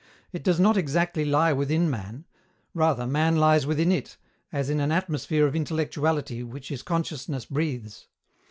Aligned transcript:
It 0.31 0.43
does 0.43 0.59
not 0.59 0.77
exactly 0.77 1.25
lie 1.25 1.53
within 1.53 1.87
man; 1.87 2.25
rather, 2.73 3.05
man 3.05 3.35
lies 3.35 3.67
within 3.67 3.91
it, 3.91 4.17
as 4.51 4.67
in 4.67 4.79
an 4.79 4.91
atmosphere 4.91 5.45
of 5.45 5.55
intellectuality 5.55 6.41
which 6.41 6.69
his 6.69 6.81
consciousness 6.81 7.45
breathes. 7.45 8.07